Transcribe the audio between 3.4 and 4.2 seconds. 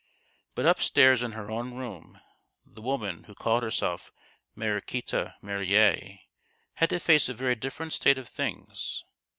herself